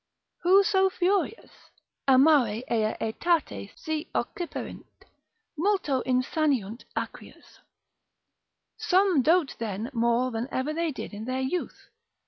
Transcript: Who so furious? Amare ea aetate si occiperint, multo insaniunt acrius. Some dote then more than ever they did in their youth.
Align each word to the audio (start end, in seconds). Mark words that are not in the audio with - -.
Who 0.41 0.63
so 0.63 0.89
furious? 0.89 1.51
Amare 2.07 2.63
ea 2.71 2.97
aetate 2.99 3.71
si 3.77 4.09
occiperint, 4.15 4.83
multo 5.55 6.01
insaniunt 6.07 6.85
acrius. 6.95 7.59
Some 8.77 9.21
dote 9.21 9.55
then 9.59 9.91
more 9.93 10.31
than 10.31 10.47
ever 10.51 10.73
they 10.73 10.91
did 10.91 11.13
in 11.13 11.25
their 11.25 11.41
youth. 11.41 11.89